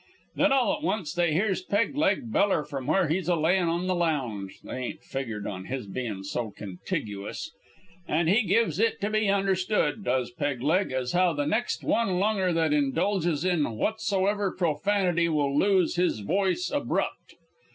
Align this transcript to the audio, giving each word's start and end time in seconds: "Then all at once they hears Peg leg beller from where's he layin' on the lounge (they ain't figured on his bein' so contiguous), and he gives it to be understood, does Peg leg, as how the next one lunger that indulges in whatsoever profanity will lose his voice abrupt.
"Then 0.35 0.51
all 0.51 0.73
at 0.75 0.81
once 0.81 1.13
they 1.13 1.31
hears 1.33 1.61
Peg 1.61 1.95
leg 1.95 2.31
beller 2.31 2.63
from 2.63 2.87
where's 2.87 3.11
he 3.11 3.21
layin' 3.31 3.69
on 3.69 3.85
the 3.85 3.93
lounge 3.93 4.57
(they 4.63 4.77
ain't 4.77 5.03
figured 5.03 5.45
on 5.45 5.65
his 5.65 5.85
bein' 5.85 6.23
so 6.23 6.49
contiguous), 6.49 7.51
and 8.07 8.27
he 8.27 8.41
gives 8.41 8.79
it 8.79 8.99
to 9.01 9.11
be 9.11 9.29
understood, 9.29 10.03
does 10.05 10.31
Peg 10.31 10.63
leg, 10.63 10.91
as 10.91 11.11
how 11.11 11.33
the 11.33 11.45
next 11.45 11.83
one 11.83 12.17
lunger 12.19 12.51
that 12.51 12.73
indulges 12.73 13.45
in 13.45 13.73
whatsoever 13.77 14.49
profanity 14.49 15.29
will 15.29 15.55
lose 15.55 15.97
his 15.97 16.21
voice 16.21 16.71
abrupt. 16.73 17.35